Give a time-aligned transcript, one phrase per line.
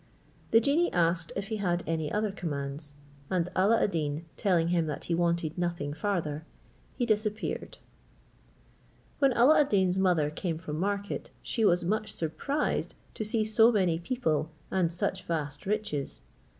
[0.49, 2.95] The genie asked if he had any other commands,
[3.29, 6.43] and Alla ad Deen telling him that he wanted nothing farther,
[6.95, 7.77] he disappeared.
[9.19, 13.71] When Alla ad Deen's mother came from market, she was much surprised to see so
[13.71, 16.23] many people and such vast riches.